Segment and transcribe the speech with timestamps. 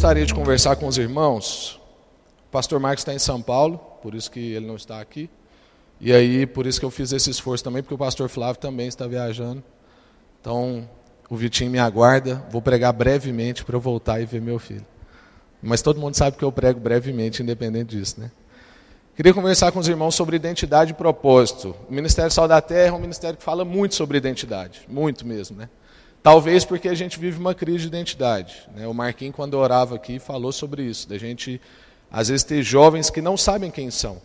[0.00, 1.78] gostaria de conversar com os irmãos.
[2.48, 5.28] O pastor Marcos está em São Paulo, por isso que ele não está aqui.
[6.00, 8.88] E aí, por isso que eu fiz esse esforço também, porque o pastor Flávio também
[8.88, 9.62] está viajando.
[10.40, 10.88] Então,
[11.28, 12.42] o Vitinho me aguarda.
[12.50, 14.86] Vou pregar brevemente para eu voltar e ver meu filho.
[15.62, 18.30] Mas todo mundo sabe que eu prego brevemente, independente disso, né?
[19.14, 21.76] Queria conversar com os irmãos sobre identidade e propósito.
[21.90, 25.58] O Ministério Sal da Terra é um ministério que fala muito sobre identidade, muito mesmo,
[25.58, 25.68] né?
[26.22, 28.68] Talvez porque a gente vive uma crise de identidade.
[28.74, 28.86] Né?
[28.86, 31.60] O Marquinhos, quando orava aqui, falou sobre isso, da gente,
[32.10, 34.20] às vezes, ter jovens que não sabem quem são.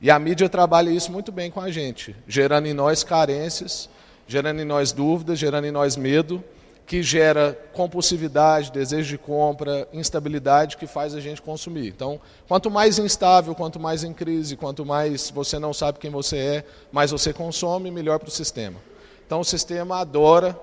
[0.00, 3.88] E a mídia trabalha isso muito bem com a gente, gerando em nós carências,
[4.26, 6.42] gerando em nós dúvidas, gerando em nós medo,
[6.86, 11.88] que gera compulsividade, desejo de compra, instabilidade que faz a gente consumir.
[11.88, 16.36] Então, quanto mais instável, quanto mais em crise, quanto mais você não sabe quem você
[16.36, 18.78] é, mais você consome, melhor para o sistema.
[19.26, 20.58] Então, o sistema adora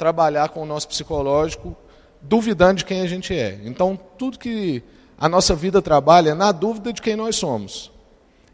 [0.00, 1.76] trabalhar com o nosso psicológico,
[2.22, 3.60] duvidando de quem a gente é.
[3.64, 4.82] Então, tudo que
[5.18, 7.92] a nossa vida trabalha é na dúvida de quem nós somos.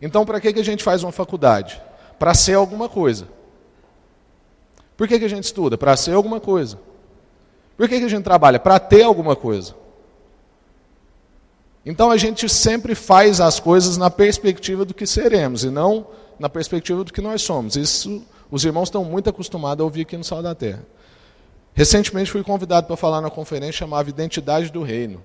[0.03, 1.81] Então, para que, que a gente faz uma faculdade?
[2.19, 3.29] Para ser alguma coisa.
[4.97, 5.79] Por que, que a gente estuda?
[5.79, 6.81] Para ser alguma coisa.
[7.77, 8.59] Por que, que a gente trabalha?
[8.59, 9.77] Para ter alguma coisa.
[11.85, 16.09] Então a gente sempre faz as coisas na perspectiva do que seremos e não
[16.41, 17.77] na perspectiva do que nós somos.
[17.77, 20.83] Isso os irmãos estão muito acostumados a ouvir aqui no Sal da Terra.
[21.77, 25.23] Recentemente fui convidado para falar na conferência chamada Identidade do Reino.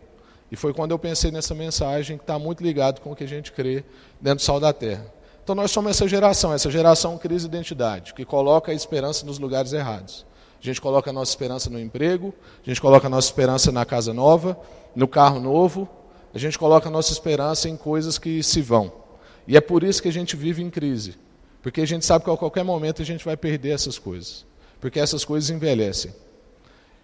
[0.52, 3.28] E foi quando eu pensei nessa mensagem que está muito ligado com o que a
[3.28, 3.86] gente crê
[4.20, 5.06] dentro do Sal da Terra.
[5.42, 9.40] Então nós somos essa geração, essa geração crise de identidade, que coloca a esperança nos
[9.40, 10.26] lugares errados.
[10.62, 13.86] A gente coloca a nossa esperança no emprego, a gente coloca a nossa esperança na
[13.86, 14.60] casa nova,
[14.94, 15.88] no carro novo,
[16.34, 18.92] a gente coloca a nossa esperança em coisas que se vão.
[19.48, 21.16] E é por isso que a gente vive em crise.
[21.64, 24.46] Porque a gente sabe que a qualquer momento a gente vai perder essas coisas.
[24.82, 26.12] Porque essas coisas envelhecem.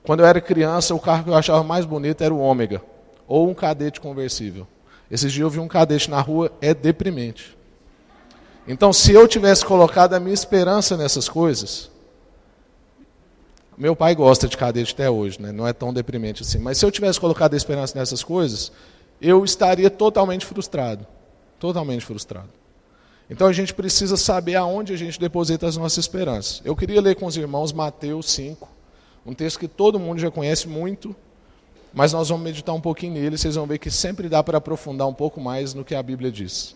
[0.08, 2.82] Quando eu era criança, o carro que eu achava mais bonito era o Ômega,
[3.28, 4.66] ou um cadete conversível.
[5.12, 7.58] Esses dias eu vi um cadete na rua, é deprimente.
[8.66, 11.92] Então, se eu tivesse colocado a minha esperança nessas coisas,
[13.78, 15.52] meu pai gosta de cadete até hoje, né?
[15.52, 18.72] não é tão deprimente assim, mas se eu tivesse colocado a esperança nessas coisas,
[19.22, 21.06] eu estaria totalmente frustrado.
[21.60, 22.48] Totalmente frustrado.
[23.30, 26.62] Então a gente precisa saber aonde a gente deposita as nossas esperanças.
[26.64, 28.77] Eu queria ler com os irmãos Mateus 5,
[29.28, 31.14] um texto que todo mundo já conhece muito,
[31.94, 35.06] mas nós vamos meditar um pouquinho nele, vocês vão ver que sempre dá para aprofundar
[35.06, 36.74] um pouco mais no que a Bíblia diz.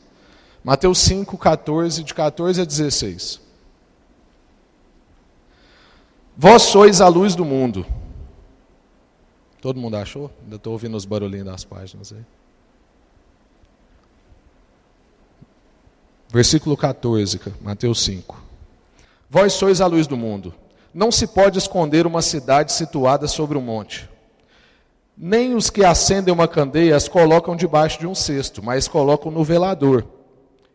[0.62, 3.40] Mateus 5, 14, de 14 a 16.
[6.36, 7.86] Vós sois a luz do mundo.
[9.62, 10.30] Todo mundo achou?
[10.44, 12.24] Ainda estou ouvindo os barulhinhos das páginas aí.
[16.28, 18.44] Versículo 14, Mateus 5.
[19.30, 20.54] Vós sois a luz do mundo.
[20.94, 24.10] Não se pode esconder uma cidade situada sobre um monte.
[25.18, 29.44] Nem os que acendem uma candeia as colocam debaixo de um cesto, mas colocam no
[29.44, 30.06] velador.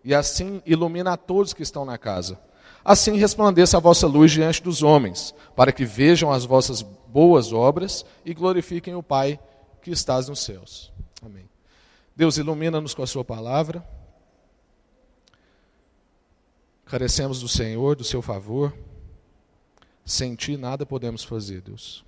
[0.05, 2.39] E assim ilumina a todos que estão na casa.
[2.85, 8.07] Assim resplandeça a vossa luz diante dos homens, para que vejam as vossas boas obras
[8.25, 9.41] e glorifiquem o Pai
[9.83, 10.93] que estás nos céus.
[11.21, 11.49] Amém.
[12.15, 13.85] Deus ilumina-nos com a sua palavra.
[16.85, 18.73] Carecemos do Senhor, do seu favor.
[20.07, 22.05] Sem ti nada podemos fazer, Deus.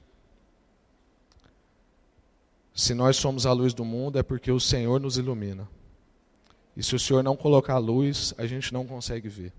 [2.72, 5.68] Se nós somos a luz do mundo, é porque o Senhor nos ilumina.
[6.76, 9.52] E se o Senhor não colocar a luz, a gente não consegue ver.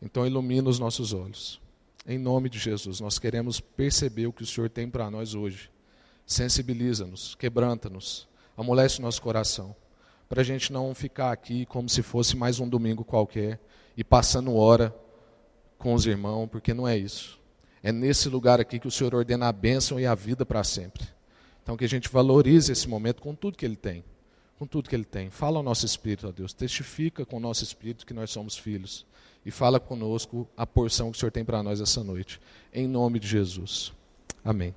[0.00, 1.60] Então ilumina os nossos olhos.
[2.06, 5.68] Em nome de Jesus, nós queremos perceber o que o Senhor tem para nós hoje.
[6.24, 9.74] Sensibiliza-nos, quebranta-nos, amolece o nosso coração,
[10.28, 13.58] para a gente não ficar aqui como se fosse mais um domingo qualquer
[13.96, 14.94] e passando hora
[15.76, 17.37] com os irmãos, porque não é isso.
[17.82, 21.06] É nesse lugar aqui que o Senhor ordena a bênção e a vida para sempre.
[21.62, 24.02] Então que a gente valorize esse momento com tudo que Ele tem.
[24.58, 25.30] Com tudo que Ele tem.
[25.30, 26.52] Fala ao nosso espírito, ó Deus.
[26.52, 29.06] Testifica com o nosso espírito que nós somos filhos.
[29.44, 32.40] E fala conosco a porção que o Senhor tem para nós essa noite.
[32.72, 33.92] Em nome de Jesus.
[34.44, 34.74] Amém.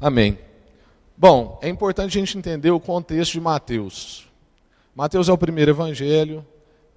[0.00, 0.38] Amém.
[1.16, 4.28] Bom, é importante a gente entender o contexto de Mateus.
[4.94, 6.44] Mateus é o primeiro evangelho,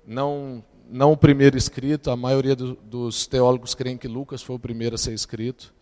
[0.05, 4.59] não não o primeiro escrito, a maioria do, dos teólogos creem que Lucas foi o
[4.59, 5.73] primeiro a ser escrito.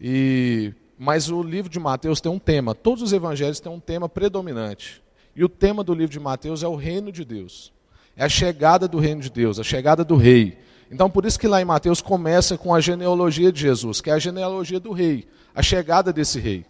[0.00, 4.08] E, mas o livro de Mateus tem um tema, todos os evangelhos têm um tema
[4.08, 5.02] predominante.
[5.34, 7.72] E o tema do livro de Mateus é o reino de Deus.
[8.14, 10.58] É a chegada do reino de Deus, a chegada do rei.
[10.90, 14.12] Então, por isso que lá em Mateus começa com a genealogia de Jesus, que é
[14.12, 16.66] a genealogia do rei, a chegada desse rei.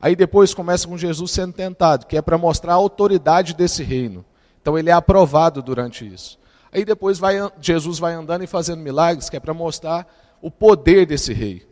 [0.00, 4.24] Aí depois começa com Jesus sendo tentado, que é para mostrar a autoridade desse reino.
[4.62, 6.38] Então ele é aprovado durante isso.
[6.74, 10.06] Aí depois vai, Jesus vai andando e fazendo milagres, que é para mostrar
[10.42, 11.66] o poder desse rei.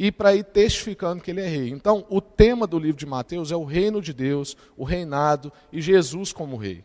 [0.00, 1.70] e para ir testificando que ele é rei.
[1.70, 5.82] Então, o tema do livro de Mateus é o reino de Deus, o reinado e
[5.82, 6.84] Jesus como rei.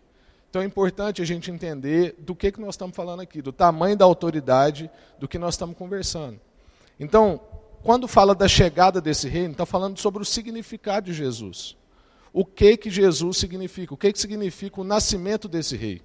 [0.49, 3.97] Então é importante a gente entender do que, que nós estamos falando aqui, do tamanho
[3.97, 4.87] da autoridade
[5.19, 6.39] do que nós estamos conversando.
[6.99, 7.41] Então,
[7.81, 11.75] quando fala da chegada desse reino, está falando sobre o significado de Jesus.
[12.31, 13.95] O que que Jesus significa?
[13.95, 16.03] O que que significa o nascimento desse rei?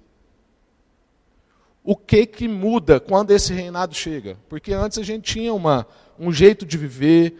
[1.83, 4.37] O que que muda quando esse reinado chega?
[4.47, 5.87] Porque antes a gente tinha uma,
[6.19, 7.35] um jeito de viver,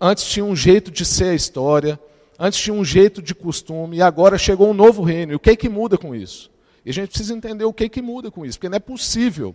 [0.00, 1.98] antes tinha um jeito de ser a história,
[2.38, 5.32] antes tinha um jeito de costume, e agora chegou um novo reino.
[5.32, 6.50] E o que que muda com isso?
[6.84, 9.54] E a gente precisa entender o que que muda com isso, porque não é possível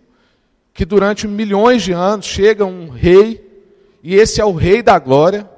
[0.72, 3.46] que durante milhões de anos chega um rei
[4.02, 5.48] e esse é o rei da glória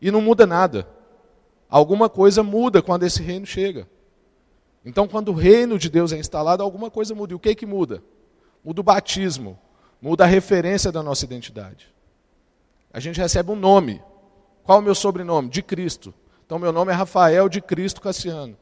[0.00, 0.86] e não muda nada.
[1.68, 3.88] Alguma coisa muda quando esse reino chega.
[4.84, 7.32] Então, quando o reino de Deus é instalado, alguma coisa muda.
[7.32, 8.02] E o que que muda?
[8.64, 9.58] Muda o batismo,
[10.00, 11.92] muda a referência da nossa identidade.
[12.92, 14.02] A gente recebe um nome.
[14.64, 15.48] Qual é o meu sobrenome?
[15.48, 16.12] De Cristo.
[16.44, 18.56] Então, meu nome é Rafael de Cristo Cassiano.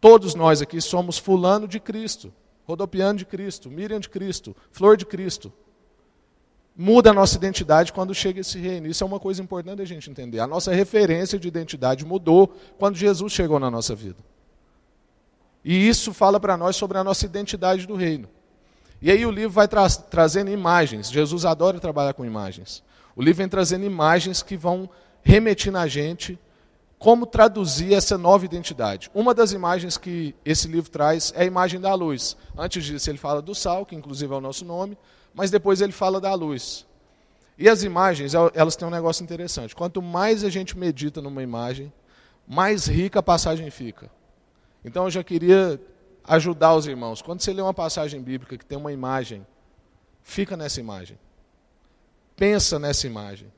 [0.00, 2.32] Todos nós aqui somos fulano de Cristo,
[2.64, 5.52] rodopiano de Cristo, Miriam de Cristo, flor de Cristo
[6.76, 8.86] muda a nossa identidade quando chega esse reino.
[8.86, 10.40] Isso é uma coisa importante a gente entender.
[10.40, 14.18] A nossa referência de identidade mudou quando Jesus chegou na nossa vida.
[15.64, 18.28] E isso fala para nós sobre a nossa identidade do reino.
[19.02, 21.10] E aí o livro vai tra trazendo imagens.
[21.10, 22.82] Jesus adora trabalhar com imagens.
[23.14, 24.88] O livro vem trazendo imagens que vão
[25.22, 26.38] remetir na gente
[26.98, 29.10] como traduzir essa nova identidade.
[29.14, 32.36] Uma das imagens que esse livro traz é a imagem da luz.
[32.56, 34.96] Antes disso, ele fala do sal, que inclusive é o nosso nome
[35.34, 36.86] mas depois ele fala da luz.
[37.58, 39.74] E as imagens, elas têm um negócio interessante.
[39.74, 41.92] Quanto mais a gente medita numa imagem,
[42.48, 44.10] mais rica a passagem fica.
[44.84, 45.80] Então eu já queria
[46.24, 47.20] ajudar os irmãos.
[47.20, 49.46] Quando você lê uma passagem bíblica que tem uma imagem,
[50.22, 51.18] fica nessa imagem.
[52.34, 53.52] Pensa nessa imagem.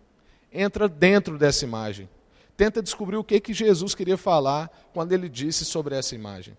[0.53, 2.09] Entra dentro dessa imagem.
[2.57, 6.57] Tenta descobrir o que, que Jesus queria falar quando ele disse sobre essa imagem.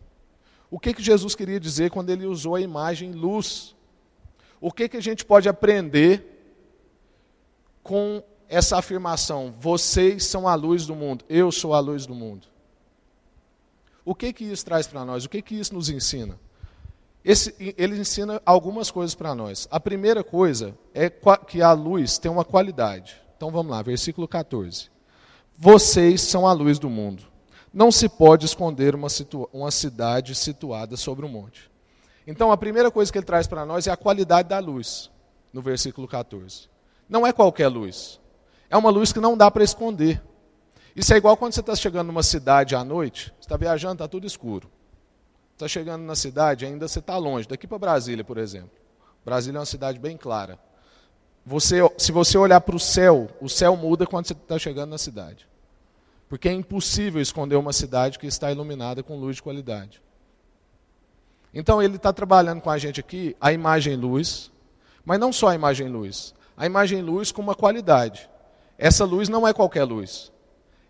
[0.71, 3.75] O que, que Jesus queria dizer quando ele usou a imagem luz
[4.63, 6.23] o que, que a gente pode aprender
[7.83, 9.53] com essa afirmação?
[9.59, 12.47] Vocês são a luz do mundo, eu sou a luz do mundo.
[14.05, 15.25] O que, que isso traz para nós?
[15.25, 16.39] O que, que isso nos ensina?
[17.25, 19.67] Esse, ele ensina algumas coisas para nós.
[19.69, 21.11] A primeira coisa é
[21.45, 23.21] que a luz tem uma qualidade.
[23.35, 24.89] Então vamos lá, versículo 14.
[25.57, 27.23] Vocês são a luz do mundo.
[27.73, 29.09] Não se pode esconder uma,
[29.51, 31.72] uma cidade situada sobre um monte.
[32.25, 35.11] Então, a primeira coisa que ele traz para nós é a qualidade da luz,
[35.51, 36.69] no versículo 14.
[37.09, 38.19] Não é qualquer luz.
[38.69, 40.21] É uma luz que não dá para esconder.
[40.95, 44.07] Isso é igual quando você está chegando numa cidade à noite, você está viajando, está
[44.07, 44.69] tudo escuro.
[45.53, 47.47] Está chegando na cidade, ainda você está longe.
[47.47, 48.71] Daqui para Brasília, por exemplo.
[49.25, 50.59] Brasília é uma cidade bem clara.
[51.45, 54.97] Você, se você olhar para o céu, o céu muda quando você está chegando na
[54.97, 55.47] cidade.
[56.29, 60.01] Porque é impossível esconder uma cidade que está iluminada com luz de qualidade.
[61.53, 64.51] Então ele está trabalhando com a gente aqui a imagem luz,
[65.05, 68.29] mas não só a imagem luz, a imagem luz com uma qualidade.
[68.77, 70.31] Essa luz não é qualquer luz.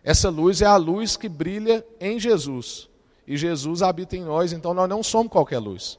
[0.03, 2.89] Essa luz é a luz que brilha em Jesus.
[3.25, 5.97] E Jesus habita em nós, então nós não somos qualquer luz.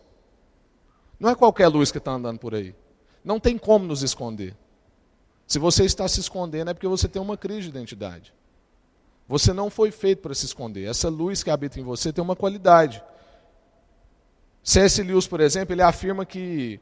[1.19, 2.75] Não é qualquer luz que está andando por aí.
[3.25, 4.55] Não tem como nos esconder.
[5.47, 8.35] Se você está se escondendo é porque você tem uma crise de identidade.
[9.27, 10.85] Você não foi feito para se esconder.
[10.85, 13.03] Essa luz que habita em você tem uma qualidade.
[14.65, 15.03] C.S.
[15.03, 16.81] Lewis, por exemplo, ele afirma que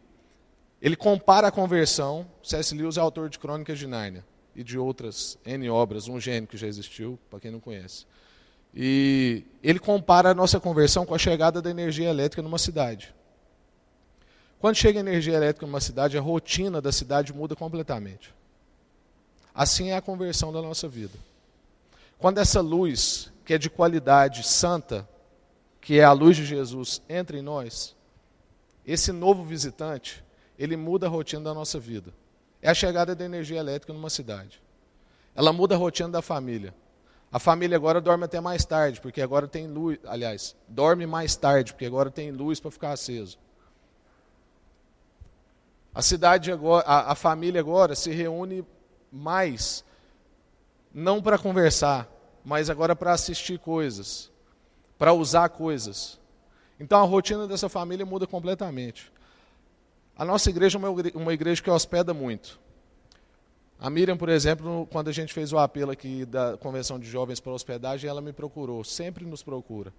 [0.80, 2.24] ele compara a conversão.
[2.40, 2.72] C.S.
[2.76, 4.24] Lewis é autor de Crônicas de Nárnia
[4.54, 8.06] e de outras N obras, um gênio que já existiu, para quem não conhece.
[8.72, 13.12] E ele compara a nossa conversão com a chegada da energia elétrica numa cidade.
[14.60, 18.32] Quando chega a energia elétrica numa cidade, a rotina da cidade muda completamente.
[19.52, 21.18] Assim é a conversão da nossa vida.
[22.16, 25.06] Quando essa luz, que é de qualidade santa,
[25.82, 27.96] que é a luz de Jesus, entra em nós,
[28.86, 30.24] esse novo visitante,
[30.56, 32.14] ele muda a rotina da nossa vida.
[32.62, 34.62] É a chegada da energia elétrica numa cidade.
[35.34, 36.72] Ela muda a rotina da família.
[37.32, 39.98] A família agora dorme até mais tarde, porque agora tem luz.
[40.04, 43.36] Aliás, dorme mais tarde, porque agora tem luz para ficar aceso.
[45.92, 48.64] A cidade agora, a, a família agora se reúne
[49.10, 49.84] mais,
[50.94, 52.08] não para conversar,
[52.44, 54.31] mas agora para assistir coisas
[55.02, 56.16] para usar coisas.
[56.78, 59.12] Então a rotina dessa família muda completamente.
[60.16, 62.61] A nossa igreja é uma igreja que hospeda muito.
[63.80, 67.40] A Miriam, por exemplo, quando a gente fez o apelo aqui da Convenção de Jovens
[67.40, 69.92] para Hospedagem, ela me procurou, sempre nos procura.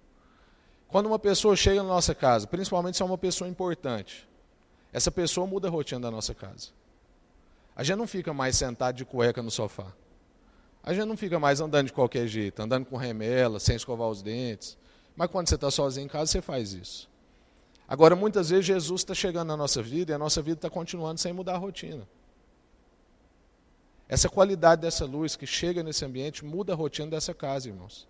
[0.88, 4.26] Quando uma pessoa chega na nossa casa, principalmente se é uma pessoa importante,
[4.90, 6.68] essa pessoa muda a rotina da nossa casa.
[7.76, 9.92] A gente não fica mais sentado de cueca no sofá.
[10.82, 14.22] A gente não fica mais andando de qualquer jeito, andando com remela, sem escovar os
[14.22, 14.82] dentes.
[15.16, 17.08] Mas quando você está sozinho em casa, você faz isso.
[17.86, 21.20] Agora, muitas vezes, Jesus está chegando na nossa vida e a nossa vida está continuando
[21.20, 22.08] sem mudar a rotina.
[24.08, 28.06] Essa qualidade dessa luz que chega nesse ambiente muda a rotina dessa casa, irmãos.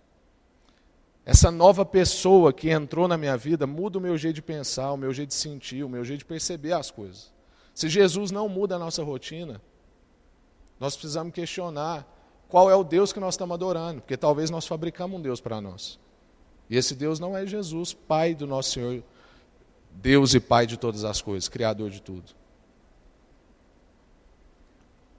[1.27, 4.97] Essa nova pessoa que entrou na minha vida muda o meu jeito de pensar, o
[4.97, 7.33] meu jeito de sentir, o meu jeito de perceber as coisas.
[7.75, 9.61] Se Jesus não muda a nossa rotina,
[10.79, 12.07] nós precisamos questionar
[12.49, 15.61] qual é o Deus que nós estamos adorando, porque talvez nós fabricamos um Deus para
[15.61, 15.99] nós.
[16.68, 19.02] E esse Deus não é Jesus, Pai do nosso Senhor,
[19.90, 22.33] Deus e Pai de todas as coisas, Criador de tudo.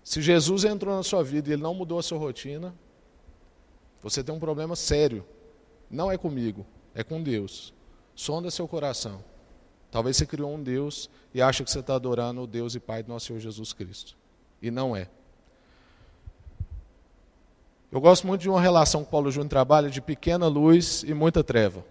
[0.04, 2.76] Se Jesus entrou na sua vida e ele não mudou a sua rotina,
[4.04, 5.26] você tem um problema sério.
[5.90, 7.74] Não é comigo, é com Deus.
[8.16, 9.24] Sonda seu coração.
[9.90, 13.02] Talvez você criou um Deus e acha que você está adorando o Deus e Pai
[13.02, 14.16] do nosso Senhor Jesus Cristo.
[14.62, 15.10] E não é.
[17.96, 21.42] Eu gosto muito de uma relação que Paulo Júnior trabalha de pequena luz e muita
[21.42, 21.82] treva.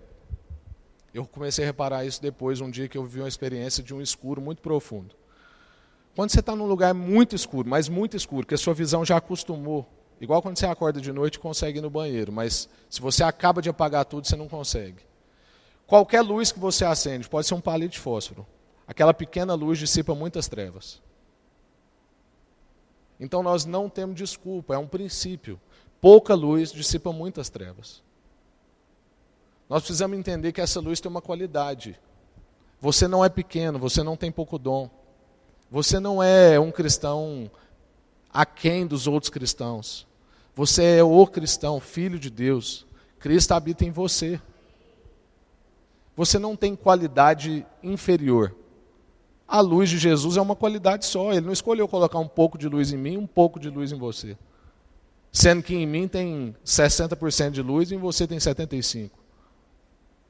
[1.14, 4.02] Eu comecei a reparar isso depois, um dia que eu vivi uma experiência de um
[4.02, 5.14] escuro muito profundo.
[6.14, 9.16] Quando você está num lugar muito escuro, mas muito escuro, que a sua visão já
[9.16, 9.88] acostumou,
[10.20, 13.62] igual quando você acorda de noite e consegue ir no banheiro, mas se você acaba
[13.62, 14.98] de apagar tudo, você não consegue.
[15.86, 18.46] Qualquer luz que você acende, pode ser um palito de fósforo,
[18.86, 21.00] aquela pequena luz dissipa muitas trevas.
[23.18, 25.58] Então nós não temos desculpa, é um princípio.
[26.04, 28.02] Pouca luz dissipa muitas trevas.
[29.70, 31.98] Nós precisamos entender que essa luz tem uma qualidade.
[32.78, 34.90] Você não é pequeno, você não tem pouco dom.
[35.70, 37.50] Você não é um cristão
[38.30, 40.06] aquém dos outros cristãos.
[40.54, 42.84] Você é o cristão, filho de Deus.
[43.18, 44.38] Cristo habita em você.
[46.14, 48.54] Você não tem qualidade inferior.
[49.48, 51.32] A luz de Jesus é uma qualidade só.
[51.32, 53.96] Ele não escolheu colocar um pouco de luz em mim, um pouco de luz em
[53.96, 54.36] você.
[55.34, 59.10] Sendo que em mim tem 60% de luz e em você tem 75%.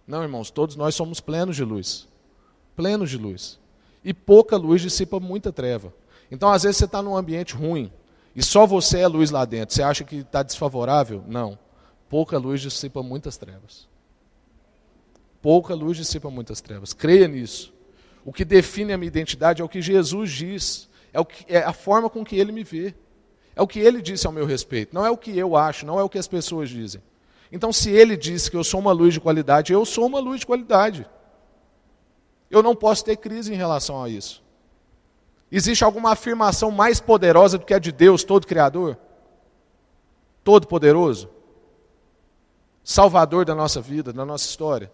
[0.06, 2.08] Não, irmãos, todos nós somos plenos de luz.
[2.74, 3.58] Plenos de luz.
[4.02, 5.92] E pouca luz dissipa muita treva.
[6.30, 7.92] Então, às vezes, você está num ambiente ruim
[8.34, 9.74] e só você é luz lá dentro.
[9.74, 11.22] Você acha que está desfavorável?
[11.28, 11.58] Não.
[12.08, 13.86] Pouca luz dissipa muitas trevas.
[15.42, 16.94] Pouca luz dissipa muitas trevas.
[16.94, 17.74] Creia nisso.
[18.24, 21.58] O que define a minha identidade é o que Jesus diz, é, o que, é
[21.58, 22.94] a forma com que ele me vê.
[23.56, 25.98] É o que ele disse ao meu respeito, não é o que eu acho, não
[25.98, 27.00] é o que as pessoas dizem.
[27.52, 30.40] Então, se ele disse que eu sou uma luz de qualidade, eu sou uma luz
[30.40, 31.06] de qualidade.
[32.50, 34.42] Eu não posso ter crise em relação a isso.
[35.52, 38.98] Existe alguma afirmação mais poderosa do que a de Deus, todo Criador?
[40.42, 41.30] Todo poderoso?
[42.82, 44.90] Salvador da nossa vida, da nossa história.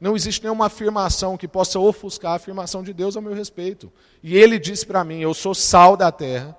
[0.00, 3.92] Não existe nenhuma afirmação que possa ofuscar a afirmação de Deus ao meu respeito.
[4.22, 6.56] E ele disse para mim: Eu sou sal da terra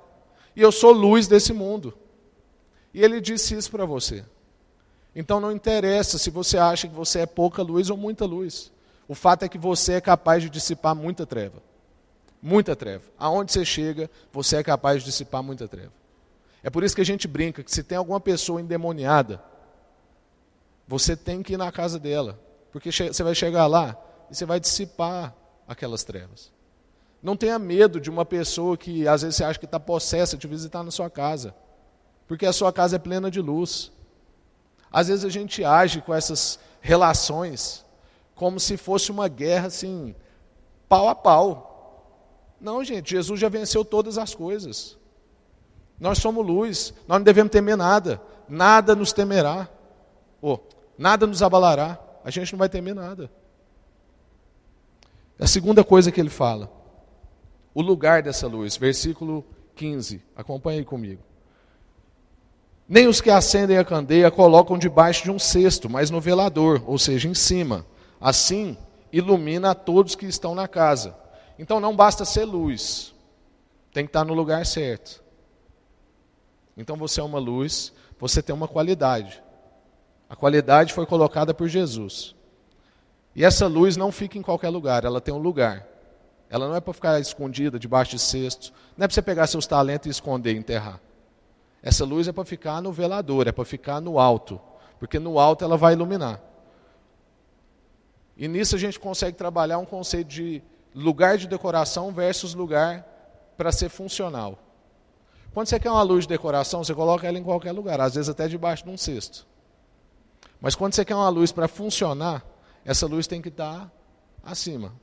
[0.55, 1.93] e eu sou luz desse mundo.
[2.93, 4.23] E ele disse isso para você.
[5.15, 8.71] Então não interessa se você acha que você é pouca luz ou muita luz.
[9.07, 11.61] O fato é que você é capaz de dissipar muita treva.
[12.41, 13.03] Muita treva.
[13.17, 15.91] Aonde você chega, você é capaz de dissipar muita treva.
[16.61, 19.43] É por isso que a gente brinca que se tem alguma pessoa endemoniada,
[20.87, 22.39] você tem que ir na casa dela.
[22.71, 23.97] Porque você vai chegar lá
[24.31, 25.35] e você vai dissipar
[25.67, 26.52] aquelas trevas.
[27.23, 30.45] Não tenha medo de uma pessoa que às vezes você acha que está possessa de
[30.45, 31.55] visitar na sua casa.
[32.27, 33.93] Porque a sua casa é plena de luz.
[34.91, 37.85] Às vezes a gente age com essas relações
[38.35, 40.13] como se fosse uma guerra assim,
[40.89, 42.19] pau a pau.
[42.59, 44.97] Não, gente, Jesus já venceu todas as coisas.
[45.99, 49.69] Nós somos luz, nós não devemos temer nada, nada nos temerá,
[50.41, 50.59] oh,
[50.97, 53.31] nada nos abalará, a gente não vai temer nada.
[55.39, 56.69] A segunda coisa que ele fala,
[57.73, 59.43] o lugar dessa luz, versículo
[59.75, 61.21] 15, acompanhe comigo.
[62.87, 66.97] Nem os que acendem a candeia colocam debaixo de um cesto, mas no velador, ou
[66.97, 67.85] seja, em cima.
[68.19, 68.77] Assim,
[69.11, 71.15] ilumina a todos que estão na casa.
[71.57, 73.13] Então não basta ser luz,
[73.93, 75.23] tem que estar no lugar certo.
[76.75, 79.41] Então você é uma luz, você tem uma qualidade.
[80.29, 82.35] A qualidade foi colocada por Jesus.
[83.35, 85.87] E essa luz não fica em qualquer lugar, ela tem um lugar.
[86.53, 89.65] Ela não é para ficar escondida debaixo de cesto, não é para você pegar seus
[89.65, 91.01] talentos e esconder e enterrar.
[91.81, 94.61] Essa luz é para ficar no velador, é para ficar no alto,
[94.99, 96.39] porque no alto ela vai iluminar.
[98.37, 100.61] E nisso a gente consegue trabalhar um conceito de
[100.93, 103.03] lugar de decoração versus lugar
[103.57, 104.59] para ser funcional.
[105.55, 108.29] Quando você quer uma luz de decoração, você coloca ela em qualquer lugar, às vezes
[108.29, 109.47] até debaixo de um cesto.
[110.61, 112.45] Mas quando você quer uma luz para funcionar,
[112.85, 113.91] essa luz tem que estar
[114.43, 114.93] acima.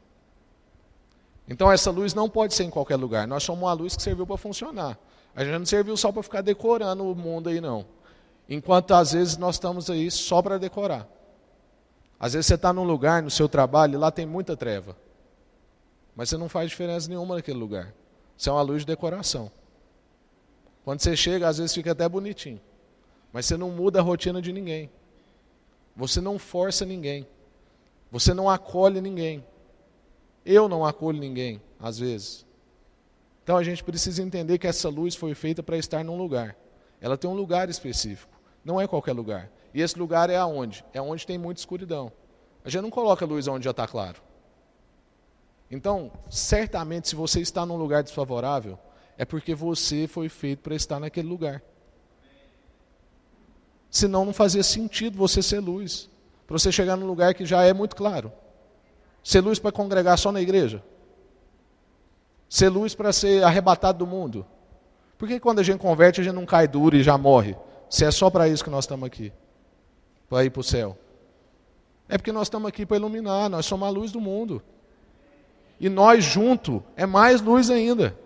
[1.51, 3.27] Então essa luz não pode ser em qualquer lugar.
[3.27, 4.97] Nós somos uma luz que serviu para funcionar.
[5.35, 7.85] A gente não serviu só para ficar decorando o mundo aí, não.
[8.49, 11.09] Enquanto às vezes nós estamos aí só para decorar.
[12.21, 14.97] Às vezes você está num lugar, no seu trabalho, e lá tem muita treva.
[16.15, 17.93] Mas você não faz diferença nenhuma naquele lugar.
[18.37, 19.51] Você é uma luz de decoração.
[20.85, 22.61] Quando você chega, às vezes fica até bonitinho.
[23.33, 24.89] Mas você não muda a rotina de ninguém.
[25.97, 27.27] Você não força ninguém.
[28.13, 29.45] Você não acolhe ninguém.
[30.53, 32.45] Eu não acolho ninguém, às vezes.
[33.45, 36.57] Então a gente precisa entender que essa luz foi feita para estar num lugar.
[37.01, 38.37] Ela tem um lugar específico.
[38.65, 39.49] Não é qualquer lugar.
[39.73, 40.85] E esse lugar é aonde?
[40.93, 42.11] É onde tem muita escuridão.
[42.65, 44.21] A gente não coloca luz onde já está claro.
[45.71, 48.77] Então, certamente, se você está num lugar desfavorável,
[49.17, 51.63] é porque você foi feito para estar naquele lugar.
[53.89, 56.11] Senão não fazia sentido você ser luz.
[56.45, 58.33] Para você chegar num lugar que já é muito claro.
[59.23, 60.83] Ser luz para congregar só na igreja.
[62.49, 64.47] Ser luz para ser arrebatado do mundo.
[65.17, 67.57] Por que quando a gente converte a gente não cai duro e já morre?
[67.89, 69.33] Se é só para isso que nós estamos aqui.
[70.29, 70.97] Para ir para o céu.
[72.09, 74.63] É porque nós estamos aqui para iluminar, nós somos a luz do mundo.
[75.79, 78.17] E nós junto é mais luz ainda.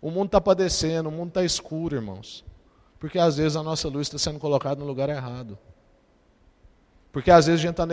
[0.00, 2.44] O mundo está padecendo, o mundo está escuro, irmãos.
[2.98, 5.58] Porque às vezes a nossa luz está sendo colocada no lugar errado.
[7.12, 7.86] Porque às vezes a gente está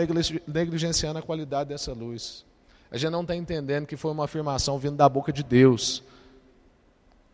[0.46, 2.46] negligenciando a qualidade dessa luz.
[2.90, 6.02] A gente não está entendendo que foi uma afirmação vindo da boca de Deus.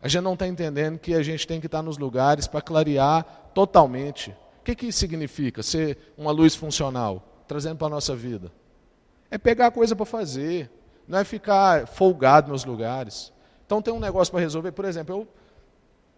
[0.01, 3.23] A gente não está entendendo que a gente tem que estar nos lugares para clarear
[3.53, 4.31] totalmente.
[4.59, 5.63] O que, que significa?
[5.63, 8.51] Ser uma luz funcional, trazendo para a nossa vida.
[9.31, 10.69] É pegar coisa para fazer,
[11.07, 13.31] não é ficar folgado nos lugares.
[13.65, 14.73] Então tem um negócio para resolver.
[14.73, 15.27] Por exemplo, eu,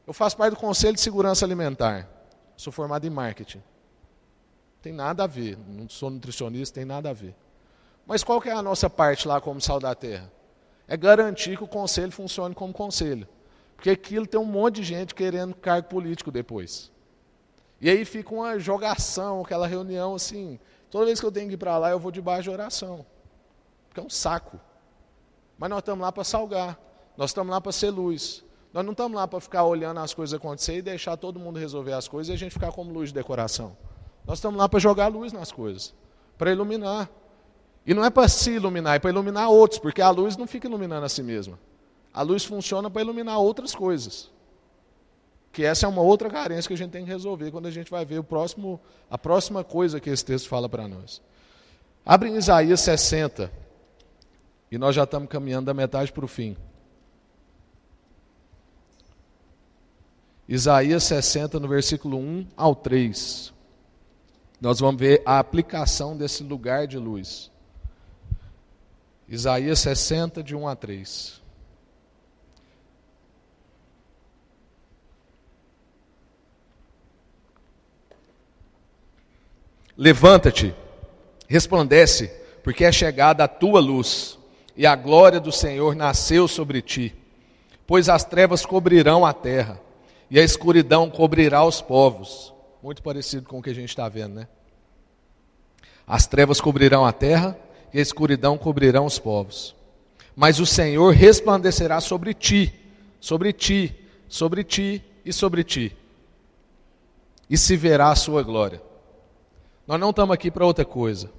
[0.07, 2.09] eu faço parte do Conselho de Segurança Alimentar.
[2.57, 3.61] Sou formado em marketing.
[4.81, 5.57] Tem nada a ver.
[5.67, 7.35] Não sou nutricionista, tem nada a ver.
[8.05, 10.31] Mas qual que é a nossa parte lá como sal da terra?
[10.87, 13.27] É garantir que o conselho funcione como conselho.
[13.75, 16.91] Porque aquilo tem um monte de gente querendo cargo político depois.
[17.79, 20.59] E aí fica uma jogação, aquela reunião assim.
[20.89, 23.05] Toda vez que eu tenho que ir para lá, eu vou debaixo de oração.
[23.87, 24.59] Porque é um saco.
[25.57, 26.79] Mas nós estamos lá para salgar.
[27.15, 28.43] Nós estamos lá para ser luz.
[28.73, 31.93] Nós não estamos lá para ficar olhando as coisas acontecer e deixar todo mundo resolver
[31.93, 33.77] as coisas e a gente ficar como luz de decoração.
[34.29, 35.91] Nós estamos lá para jogar luz nas coisas,
[36.37, 37.09] para iluminar.
[37.83, 40.67] E não é para se iluminar, é para iluminar outros, porque a luz não fica
[40.67, 41.57] iluminando a si mesma.
[42.13, 44.29] A luz funciona para iluminar outras coisas.
[45.51, 47.89] Que essa é uma outra carência que a gente tem que resolver quando a gente
[47.89, 51.23] vai ver o próximo, a próxima coisa que esse texto fala para nós.
[52.05, 53.51] Abre em Isaías 60.
[54.69, 56.55] E nós já estamos caminhando da metade para o fim.
[60.47, 63.57] Isaías 60, no versículo 1 ao 3.
[64.59, 67.49] Nós vamos ver a aplicação desse lugar de luz.
[69.27, 71.39] Isaías 60, de 1 a 3.
[79.95, 80.73] Levanta-te,
[81.47, 82.27] resplandece,
[82.63, 84.39] porque é chegada a tua luz,
[84.75, 87.13] e a glória do Senhor nasceu sobre ti.
[87.85, 89.79] Pois as trevas cobrirão a terra
[90.29, 92.53] e a escuridão cobrirá os povos.
[92.81, 94.47] Muito parecido com o que a gente está vendo, né?
[96.07, 97.57] As trevas cobrirão a terra
[97.93, 99.75] e a escuridão cobrirão os povos.
[100.35, 102.73] Mas o Senhor resplandecerá sobre ti,
[103.19, 103.93] sobre ti,
[104.27, 105.95] sobre ti e sobre ti.
[107.49, 108.81] E se verá a sua glória.
[109.85, 111.31] Nós não estamos aqui para outra coisa.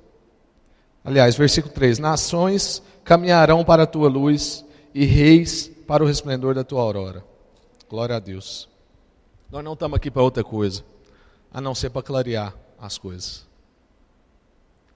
[1.04, 6.62] Aliás, versículo 3: Nações caminharão para a tua luz e reis para o resplendor da
[6.62, 7.24] tua aurora.
[7.88, 8.68] Glória a Deus.
[9.50, 10.84] Nós não estamos aqui para outra coisa,
[11.52, 13.46] a não ser para clarear as coisas.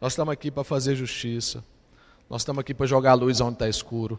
[0.01, 1.65] Nós estamos aqui para fazer justiça.
[2.29, 4.19] Nós estamos aqui para jogar a luz onde está escuro.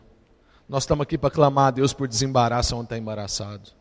[0.67, 3.71] Nós estamos aqui para clamar a Deus por desembaraço onde está embaraçado.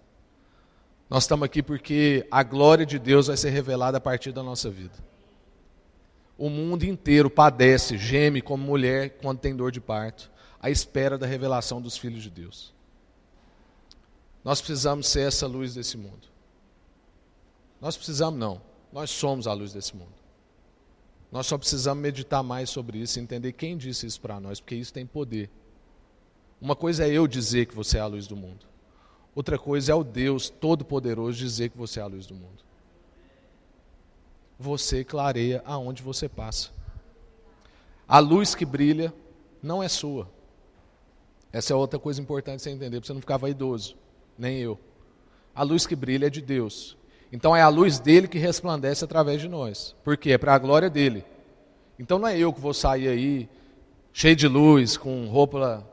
[1.08, 4.70] Nós estamos aqui porque a glória de Deus vai ser revelada a partir da nossa
[4.70, 4.94] vida.
[6.36, 11.26] O mundo inteiro padece, geme como mulher quando tem dor de parto, à espera da
[11.26, 12.74] revelação dos filhos de Deus.
[14.42, 16.34] Nós precisamos ser essa luz desse mundo.
[17.80, 18.60] Nós precisamos, não.
[18.92, 20.12] Nós somos a luz desse mundo.
[21.30, 24.92] Nós só precisamos meditar mais sobre isso entender quem disse isso para nós, porque isso
[24.92, 25.50] tem poder.
[26.60, 28.64] Uma coisa é eu dizer que você é a luz do mundo.
[29.34, 32.62] Outra coisa é o Deus Todo-Poderoso dizer que você é a luz do mundo.
[34.58, 36.70] Você clareia aonde você passa.
[38.06, 39.12] A luz que brilha
[39.60, 40.30] não é sua.
[41.52, 43.96] Essa é outra coisa importante você entender, para você não ficar vaidoso,
[44.38, 44.78] nem eu.
[45.54, 46.96] A luz que brilha é de Deus.
[47.32, 49.94] Então é a luz dele que resplandece através de nós.
[50.04, 50.32] Por quê?
[50.32, 51.24] É para a glória dele.
[51.98, 53.48] Então não é eu que vou sair aí
[54.12, 55.84] cheio de luz, com roupa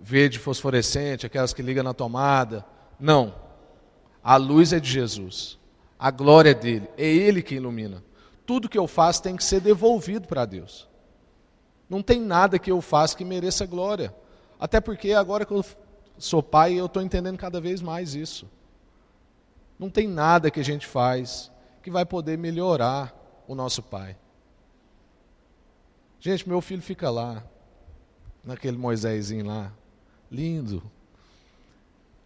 [0.00, 2.64] verde fosforescente, aquelas que ligam na tomada.
[3.00, 3.34] Não.
[4.22, 5.58] A luz é de Jesus.
[5.98, 6.88] A glória é dele.
[6.96, 8.02] É ele que ilumina.
[8.44, 10.86] Tudo que eu faço tem que ser devolvido para Deus.
[11.88, 14.14] Não tem nada que eu faça que mereça glória.
[14.60, 15.64] Até porque agora que eu
[16.18, 18.46] sou pai, eu estou entendendo cada vez mais isso.
[19.78, 21.50] Não tem nada que a gente faz
[21.82, 23.14] que vai poder melhorar
[23.46, 24.16] o nosso pai.
[26.18, 27.44] Gente, meu filho fica lá,
[28.42, 29.72] naquele Moisésinho lá,
[30.30, 30.82] lindo.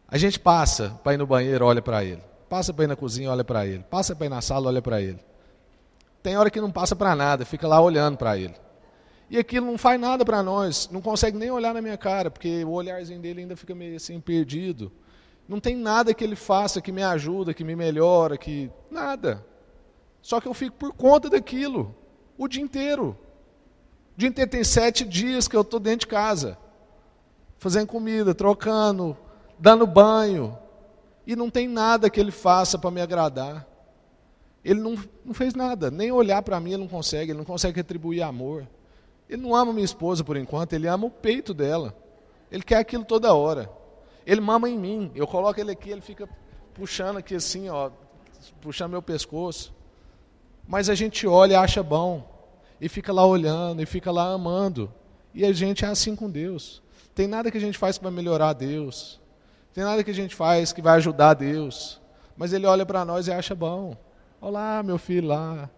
[0.06, 2.22] A gente passa para ir no banheiro, olha para ele.
[2.48, 3.82] Passa para ir na cozinha, olha para ele.
[3.90, 5.18] Passa para ir na sala, olha para ele.
[6.22, 8.54] Tem hora que não passa para nada, fica lá olhando para ele.
[9.30, 12.64] E aquilo não faz nada para nós, não consegue nem olhar na minha cara, porque
[12.64, 14.90] o olharzinho dele ainda fica meio assim perdido.
[15.48, 19.44] Não tem nada que ele faça que me ajuda, que me melhora, que nada.
[20.20, 21.94] Só que eu fico por conta daquilo
[22.36, 23.16] o dia inteiro.
[24.14, 26.58] O dia inteiro tem sete dias que eu estou dentro de casa,
[27.56, 29.16] fazendo comida, trocando,
[29.58, 30.58] dando banho,
[31.26, 33.66] e não tem nada que ele faça para me agradar.
[34.64, 37.76] Ele não, não fez nada, nem olhar para mim ele não consegue, ele não consegue
[37.76, 38.66] retribuir amor.
[39.28, 41.94] Ele não ama minha esposa por enquanto, ele ama o peito dela.
[42.50, 43.70] Ele quer aquilo toda hora.
[44.28, 45.10] Ele mama em mim.
[45.14, 46.28] Eu coloco ele aqui, ele fica
[46.74, 47.90] puxando aqui assim, ó,
[48.60, 49.74] puxando meu pescoço.
[50.66, 52.28] Mas a gente olha e acha bom.
[52.78, 54.92] E fica lá olhando, e fica lá amando.
[55.32, 56.82] E a gente é assim com Deus.
[57.14, 59.18] Tem nada que a gente faz para melhorar Deus.
[59.72, 61.98] Tem nada que a gente faz que vai ajudar Deus.
[62.36, 63.96] Mas Ele olha para nós e acha bom.
[64.42, 65.70] Olá, meu filho lá.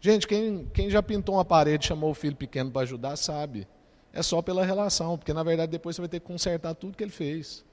[0.00, 3.68] Gente, quem, quem já pintou uma parede e chamou o filho pequeno para ajudar, sabe.
[4.12, 7.02] É só pela relação, porque na verdade depois você vai ter que consertar tudo que
[7.02, 7.64] ele fez.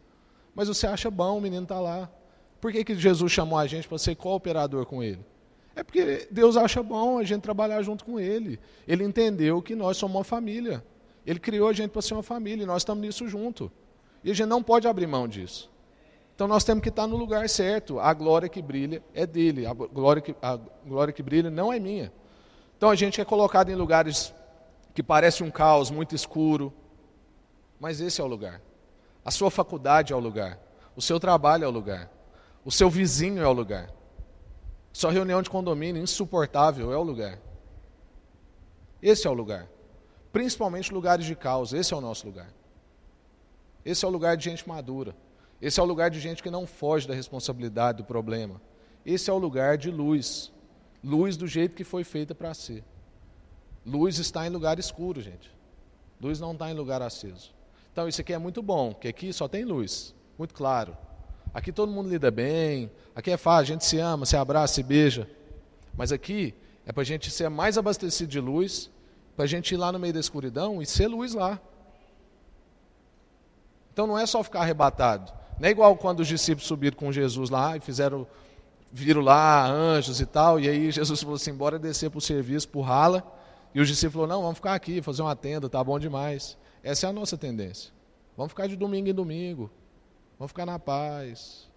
[0.56, 2.10] Mas você acha bom, o menino está lá.
[2.62, 5.26] Por que, que Jesus chamou a gente para ser cooperador com ele?
[5.76, 8.60] É porque Deus acha bom a gente trabalhar junto com ele.
[8.88, 10.84] Ele entendeu que nós somos uma família.
[11.26, 13.72] Ele criou a gente para ser uma família e nós estamos nisso junto.
[14.24, 15.70] E a gente não pode abrir mão disso.
[16.36, 18.00] Então nós temos que estar no lugar certo.
[18.00, 19.66] A glória que brilha é dele.
[19.66, 22.12] A glória que, a glória que brilha não é minha.
[22.78, 24.34] Então a gente é colocado em lugares
[25.00, 26.74] que parece um caos muito escuro.
[27.80, 28.62] Mas esse é o lugar.
[29.24, 30.60] A sua faculdade é o lugar.
[30.94, 32.12] O seu trabalho é o lugar.
[32.66, 33.90] O seu vizinho é o lugar.
[34.92, 37.40] Sua reunião de condomínio insuportável é o lugar.
[39.02, 39.70] Esse é o lugar.
[40.34, 41.72] Principalmente lugares de caos.
[41.72, 42.54] Esse é o nosso lugar.
[43.86, 45.16] Esse é o lugar de gente madura.
[45.62, 48.60] Esse é o lugar de gente que não foge da responsabilidade do problema.
[49.06, 50.52] Esse é o lugar de luz.
[51.02, 52.84] Luz do jeito que foi feita para ser.
[53.90, 55.52] Luz está em lugar escuro, gente.
[56.22, 57.52] Luz não está em lugar aceso.
[57.92, 60.96] Então isso aqui é muito bom, que aqui só tem luz, muito claro.
[61.52, 64.84] Aqui todo mundo lida bem, aqui é fácil, a gente se ama, se abraça, se
[64.84, 65.28] beija.
[65.98, 66.54] Mas aqui
[66.86, 68.92] é para a gente ser mais abastecido de luz,
[69.36, 71.60] para a gente ir lá no meio da escuridão e ser luz lá.
[73.92, 75.34] Então não é só ficar arrebatado.
[75.60, 78.28] Não é igual quando os discípulos subiram com Jesus lá e fizeram,
[78.92, 82.70] viram lá anjos e tal, e aí Jesus falou assim: bora descer para o serviço,
[82.70, 83.39] por rala.
[83.74, 86.58] E os discípulos falaram: não, vamos ficar aqui, fazer uma tenda, tá bom demais.
[86.84, 87.92] Essa é a nossa tendência.
[88.36, 89.70] Vamos ficar de domingo em domingo.
[90.38, 91.70] Vamos ficar na paz.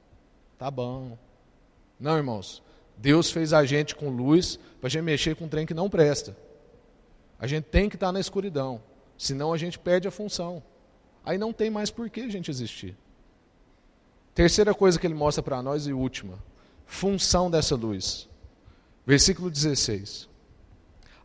[0.56, 1.18] Tá bom.
[1.98, 2.62] Não, irmãos.
[2.96, 5.90] Deus fez a gente com luz para a gente mexer com um trem que não
[5.90, 6.36] presta.
[7.38, 8.80] A gente tem que estar na escuridão.
[9.18, 10.62] Senão a gente perde a função.
[11.24, 12.96] Aí não tem mais por que a gente existir.
[14.34, 16.38] Terceira coisa que ele mostra para nós e última,
[16.86, 18.28] função dessa luz.
[19.04, 20.28] Versículo 16.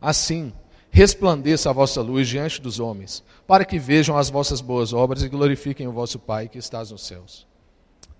[0.00, 0.52] Assim,
[0.90, 5.28] resplandeça a vossa luz diante dos homens, para que vejam as vossas boas obras e
[5.28, 7.46] glorifiquem o vosso Pai que estás nos céus.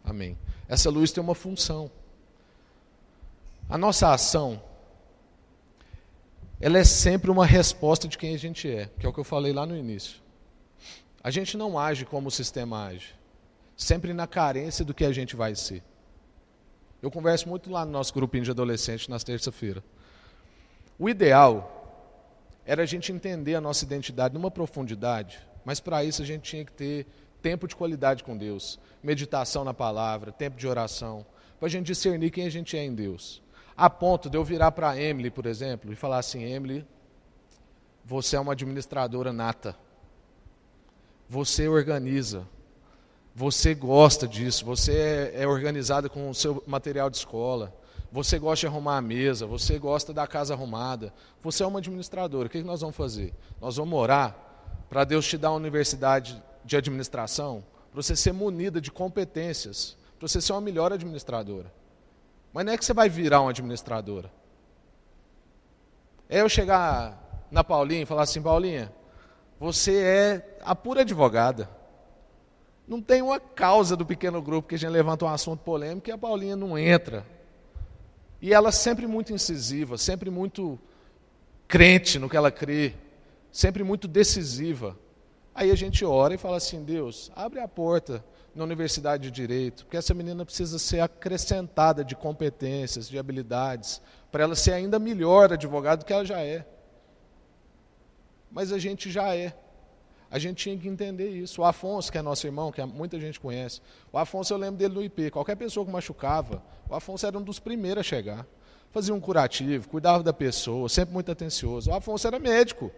[0.05, 0.37] Amém.
[0.69, 1.91] Essa luz tem uma função.
[3.69, 4.63] A nossa ação,
[6.61, 9.25] ela é sempre uma resposta de quem a gente é, que é o que eu
[9.25, 10.21] falei lá no início.
[11.23, 13.19] A gente não age como o sistema age
[13.79, 15.83] sempre na carência do que a gente vai ser.
[17.01, 19.85] Eu converso muito lá no nosso grupinho de adolescentes nas terça-feira.
[20.99, 21.75] O ideal
[22.67, 26.65] era a gente entender a nossa identidade numa profundidade, mas para isso a gente tinha
[26.65, 27.07] que ter
[27.41, 31.25] tempo de qualidade com Deus, meditação na palavra, tempo de oração,
[31.59, 33.41] para a gente discernir quem a gente é em Deus.
[33.77, 36.85] A ponto de eu virar para Emily, por exemplo, e falar assim: Emily,
[38.05, 39.77] você é uma administradora nata.
[41.29, 42.45] Você organiza,
[43.35, 47.73] você gosta disso, você é, é organizada com o seu material de escola,
[48.11, 52.47] você gosta de arrumar a mesa, você gosta da casa arrumada, você é uma administradora.
[52.47, 53.35] O que nós vamos fazer?
[53.61, 54.37] Nós vamos orar
[54.89, 60.27] para Deus te dar uma universidade de administração, para você ser munida de competências, para
[60.27, 61.73] você ser uma melhor administradora.
[62.53, 64.31] Mas não é que você vai virar uma administradora.
[66.29, 68.93] É eu chegar na Paulinha e falar assim: Paulinha,
[69.61, 71.69] você é a pura advogada.
[72.87, 76.13] Não tem uma causa do pequeno grupo que a gente levanta um assunto polêmico e
[76.13, 77.25] a Paulinha não entra.
[78.41, 80.79] E ela sempre muito incisiva, sempre muito
[81.67, 82.95] crente no que ela crê,
[83.51, 84.97] sempre muito decisiva.
[85.55, 88.25] Aí a gente ora e fala assim: Deus, abre a porta
[88.55, 94.45] na Universidade de Direito, porque essa menina precisa ser acrescentada de competências, de habilidades, para
[94.45, 96.67] ela ser ainda melhor advogada do que ela já é.
[98.51, 99.55] Mas a gente já é.
[100.31, 101.63] A gente tinha que entender isso.
[101.63, 103.81] O Afonso, que é nosso irmão, que muita gente conhece,
[104.13, 105.31] o Afonso eu lembro dele no IP.
[105.31, 108.47] Qualquer pessoa que machucava, o Afonso era um dos primeiros a chegar.
[108.91, 111.91] Fazia um curativo, cuidava da pessoa, sempre muito atencioso.
[111.91, 112.91] O Afonso era médico.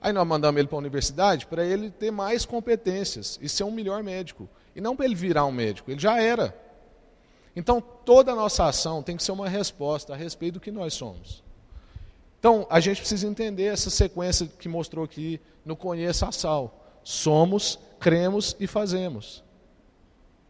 [0.00, 3.70] Aí nós mandamos ele para a universidade para ele ter mais competências e ser um
[3.70, 4.48] melhor médico.
[4.74, 6.54] E não para ele virar um médico, ele já era.
[7.54, 10.92] Então toda a nossa ação tem que ser uma resposta a respeito do que nós
[10.92, 11.42] somos.
[12.38, 16.84] Então a gente precisa entender essa sequência que mostrou aqui no Conheça a Sal.
[17.02, 19.42] Somos, cremos e fazemos.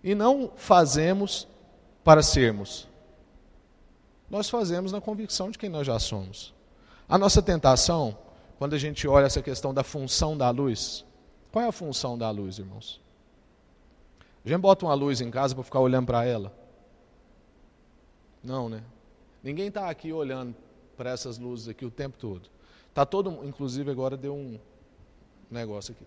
[0.02, 1.48] E não fazemos
[2.04, 2.88] para sermos.
[4.28, 6.54] Nós fazemos na convicção de quem nós já somos.
[7.08, 8.16] A nossa tentação
[8.58, 11.04] quando a gente olha essa questão da função da luz.
[11.52, 13.00] Qual é a função da luz, irmãos?
[14.44, 16.52] A gente bota uma luz em casa para ficar olhando para ela?
[18.42, 18.82] Não, né?
[19.42, 20.54] Ninguém está aqui olhando
[20.96, 22.48] para essas luzes aqui o tempo todo.
[22.94, 24.58] Tá todo, inclusive agora deu um
[25.50, 26.06] negócio aqui.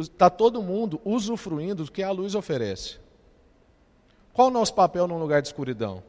[0.00, 2.98] Está todo mundo usufruindo do que a luz oferece.
[4.32, 6.02] Qual o nosso papel num lugar de escuridão?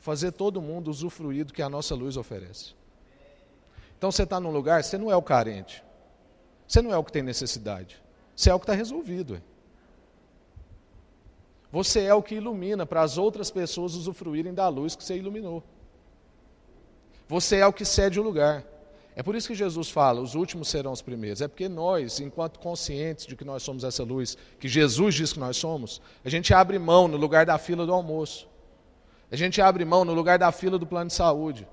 [0.00, 2.74] Fazer todo mundo usufruir do que a nossa luz oferece.
[3.96, 5.84] Então você está num lugar, você não é o carente.
[6.66, 8.00] Você não é o que tem necessidade.
[8.34, 9.42] Você é o que está resolvido.
[11.70, 15.62] Você é o que ilumina para as outras pessoas usufruírem da luz que você iluminou.
[17.28, 18.64] Você é o que cede o lugar.
[19.14, 21.42] É por isso que Jesus fala: os últimos serão os primeiros.
[21.42, 25.38] É porque nós, enquanto conscientes de que nós somos essa luz, que Jesus diz que
[25.38, 28.48] nós somos, a gente abre mão no lugar da fila do almoço.
[29.30, 31.68] A gente abre mão no lugar da fila do plano de saúde.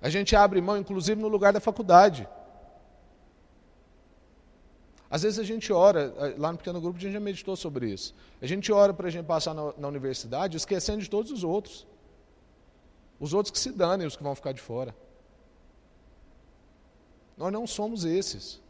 [0.00, 2.26] A gente abre mão, inclusive, no lugar da faculdade.
[5.08, 7.90] Às vezes a gente ora, eh, lá no pequeno grupo a gente já meditou sobre
[7.90, 8.14] isso.
[8.40, 11.86] A gente ora para a gente passar na, na, universidade esquecendo de todos os outros.
[13.22, 14.92] Os outros que se danem, os que vão ficar de fora.
[17.36, 18.60] Nós não somos esses.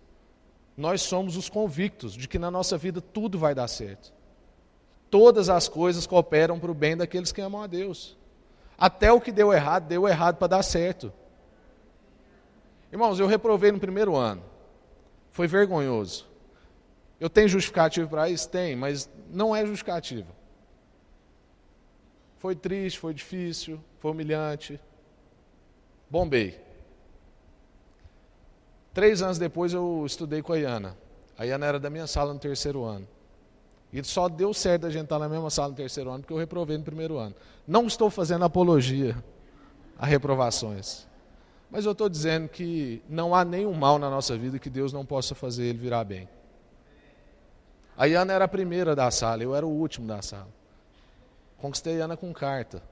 [0.76, 4.12] Nós somos os convictos de que na nossa vida tudo vai dar certo.
[5.10, 8.14] Todas as coisas cooperam para o bem daqueles que amam a Deus.
[8.76, 11.10] Até o que deu errado, deu errado para dar certo.
[12.92, 14.42] Irmãos, eu reprovei no primeiro ano.
[15.30, 16.26] Foi vergonhoso.
[17.18, 18.50] Eu tenho justificativo para isso?
[18.50, 20.28] Tem, mas não é justificativo.
[22.42, 24.80] Foi triste, foi difícil, foi humilhante.
[26.10, 26.60] Bombei.
[28.92, 30.98] Três anos depois eu estudei com a Iana.
[31.38, 33.06] A Iana era da minha sala no terceiro ano.
[33.92, 36.36] E só deu certo a gente estar na mesma sala no terceiro ano porque eu
[36.36, 37.32] reprovei no primeiro ano.
[37.64, 39.16] Não estou fazendo apologia
[39.96, 41.06] a reprovações.
[41.70, 45.06] Mas eu estou dizendo que não há nenhum mal na nossa vida que Deus não
[45.06, 46.28] possa fazer ele virar bem.
[47.96, 50.48] A Iana era a primeira da sala, eu era o último da sala.
[51.62, 52.82] Conquistei a Iana com carta.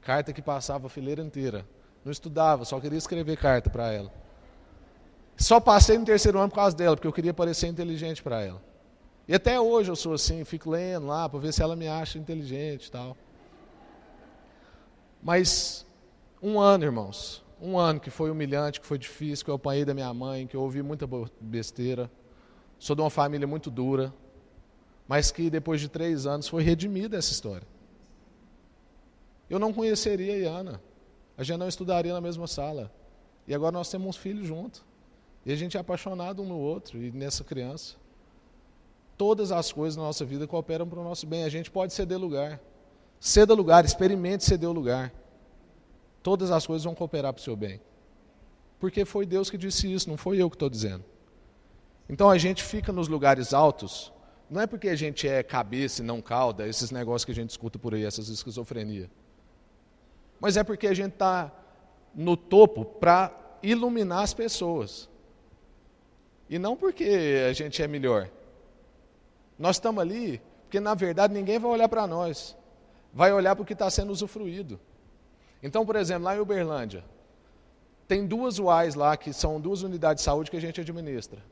[0.00, 1.66] Carta que passava a fileira inteira.
[2.02, 4.10] Não estudava, só queria escrever carta para ela.
[5.36, 8.62] Só passei no terceiro ano por causa dela, porque eu queria parecer inteligente para ela.
[9.28, 12.18] E até hoje eu sou assim, fico lendo lá para ver se ela me acha
[12.18, 13.14] inteligente e tal.
[15.22, 15.86] Mas
[16.42, 19.92] um ano, irmãos, um ano que foi humilhante, que foi difícil, que eu apanhei da
[19.92, 21.06] minha mãe, que eu ouvi muita
[21.38, 22.10] besteira.
[22.78, 24.10] Sou de uma família muito dura,
[25.08, 27.66] mas que depois de três anos foi redimida essa história.
[29.50, 30.82] Eu não conheceria a Iana,
[31.36, 32.92] a gente não estudaria na mesma sala.
[33.46, 34.84] E agora nós temos um filho junto.
[35.44, 37.96] E a gente é apaixonado um no outro e nessa criança.
[39.16, 41.44] Todas as coisas na nossa vida cooperam para o nosso bem.
[41.44, 42.60] A gente pode ceder lugar.
[43.18, 45.12] Ceda lugar, experimente ceder o lugar
[46.28, 47.80] todas as coisas vão cooperar para o seu bem.
[48.78, 51.02] Porque foi Deus que disse isso, não foi eu que estou dizendo.
[52.06, 54.12] Então a gente fica nos lugares altos,
[54.50, 57.50] não é porque a gente é cabeça e não cauda, esses negócios que a gente
[57.50, 59.10] escuta por aí, essas esquizofrenia.
[60.40, 61.52] Mas é porque a gente está
[62.14, 63.32] no topo para
[63.62, 65.08] iluminar as pessoas.
[66.48, 68.30] E não porque a gente é melhor.
[69.58, 72.56] Nós estamos ali porque, na verdade, ninguém vai olhar para nós.
[73.12, 74.78] Vai olhar para o que está sendo usufruído.
[75.62, 77.02] Então, por exemplo, lá em Uberlândia,
[78.06, 81.42] tem duas UAIs lá, que são duas unidades de saúde que a gente administra.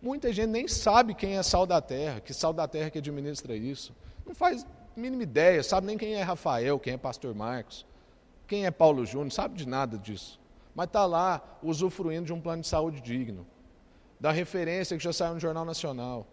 [0.00, 3.56] Muita gente nem sabe quem é Sal da Terra, que Sal da Terra que administra
[3.56, 3.94] isso.
[4.24, 4.64] Não faz
[4.96, 7.86] mínima ideia, sabe nem quem é Rafael, quem é Pastor Marcos,
[8.46, 10.40] quem é Paulo Júnior, sabe de nada disso.
[10.74, 13.46] mas está lá usufruindo de um plano de saúde digno,
[14.20, 16.26] da referência que já saiu no Jornal Nacional.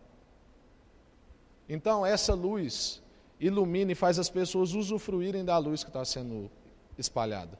[1.67, 3.01] Então, essa luz
[3.39, 6.49] ilumina e faz as pessoas usufruírem da luz que está sendo
[6.97, 7.58] espalhada.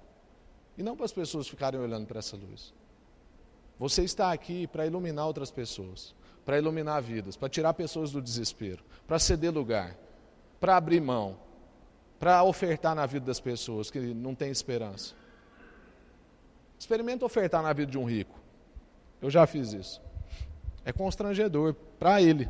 [0.78, 2.74] E não para as pessoas ficarem olhando para essa luz.
[3.78, 8.84] Você está aqui para iluminar outras pessoas, para iluminar vidas, para tirar pessoas do desespero,
[9.06, 9.96] para ceder lugar,
[10.60, 11.38] para abrir mão,
[12.20, 15.14] para ofertar na vida das pessoas que não têm esperança.
[16.80, 18.40] Experimenta ofertar na vida de um rico.
[19.22, 20.02] Eu já fiz isso.
[20.84, 22.50] É constrangedor para ele.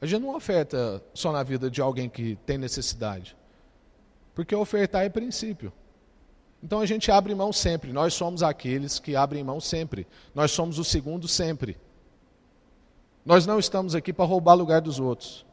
[0.00, 3.36] A gente não oferta só na vida de alguém que tem necessidade.
[4.34, 5.72] Porque ofertar é princípio.
[6.62, 7.92] Então a gente abre mão sempre.
[7.92, 10.06] Nós somos aqueles que abrem mão sempre.
[10.34, 11.78] Nós somos o segundo sempre.
[13.24, 15.44] Nós não estamos aqui para roubar lugar dos outros.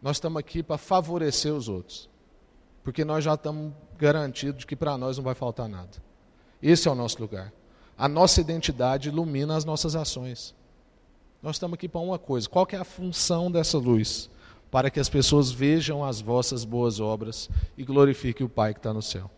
[0.00, 2.08] Nós estamos aqui para favorecer os outros.
[2.84, 6.02] Porque nós já estamos garantidos de que para nós não vai faltar nada.
[6.62, 7.52] Esse é o nosso lugar.
[7.96, 10.54] A nossa identidade ilumina as nossas ações.
[11.42, 14.30] Nós estamos aqui para uma coisa: qual é a função dessa luz?
[14.70, 18.92] Para que as pessoas vejam as vossas boas obras e glorifiquem o Pai que está
[18.92, 19.30] no céu.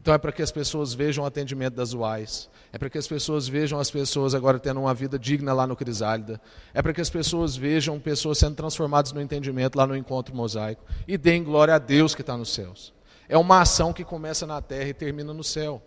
[0.00, 3.06] Então é para que as pessoas vejam o atendimento das UAIs, é para que as
[3.06, 6.40] pessoas vejam as pessoas agora tendo uma vida digna lá no Crisálida,
[6.72, 10.84] é para que as pessoas vejam pessoas sendo transformadas no entendimento lá no encontro mosaico
[11.06, 12.94] e deem glória a Deus que está nos céus.
[13.28, 15.82] É uma ação que começa na terra e termina no céu.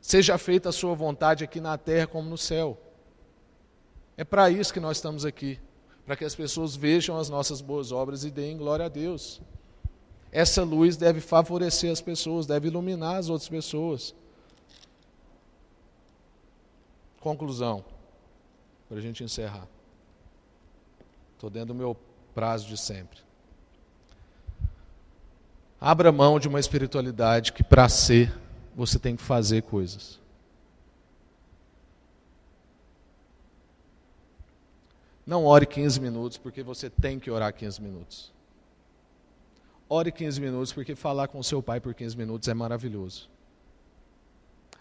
[0.00, 2.80] Seja feita a sua vontade aqui na terra como no céu.
[4.16, 5.60] É para isso que nós estamos aqui,
[6.10, 9.40] para que as pessoas vejam as nossas boas obras e deem glória a Deus.
[10.32, 14.12] Essa luz deve favorecer as pessoas, deve iluminar as outras pessoas.
[17.20, 17.84] Conclusão,
[18.88, 19.68] para a gente encerrar.
[21.34, 21.96] Estou dentro do meu
[22.34, 23.20] prazo de sempre.
[25.80, 28.36] Abra mão de uma espiritualidade que, para ser,
[28.74, 30.19] você tem que fazer coisas.
[35.30, 38.32] Não ore 15 minutos porque você tem que orar 15 minutos.
[39.88, 43.30] Ore 15 minutos, porque falar com seu pai por 15 minutos é maravilhoso.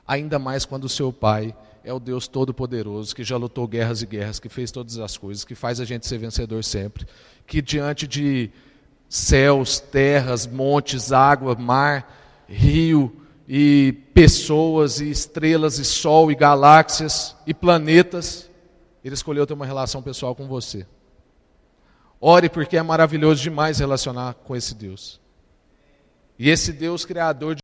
[0.07, 4.07] Ainda mais quando o seu pai é o Deus Todo-Poderoso, que já lutou guerras e
[4.07, 7.05] guerras, que fez todas as coisas, que faz a gente ser vencedor sempre,
[7.45, 8.49] que diante de
[9.07, 13.15] céus, terras, montes, água, mar, rio
[13.47, 18.48] e pessoas e estrelas e sol e galáxias e planetas,
[19.03, 20.85] ele escolheu ter uma relação pessoal com você.
[22.19, 25.21] Ore porque é maravilhoso demais relacionar com esse Deus.
[26.37, 27.55] E esse Deus criador